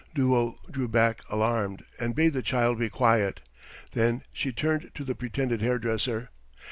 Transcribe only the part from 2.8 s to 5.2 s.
quiet. Then she turned to the